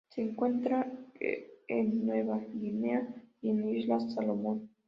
[0.09, 3.07] Se encuentra en Nueva Guinea
[3.39, 4.71] y en las Islas Salomón.